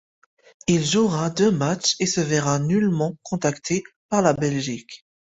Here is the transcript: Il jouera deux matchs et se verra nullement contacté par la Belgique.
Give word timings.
Il 0.65 0.83
jouera 0.83 1.29
deux 1.29 1.51
matchs 1.51 1.95
et 1.99 2.07
se 2.07 2.21
verra 2.21 2.57
nullement 2.57 3.19
contacté 3.23 3.83
par 4.09 4.23
la 4.23 4.33
Belgique. 4.33 5.05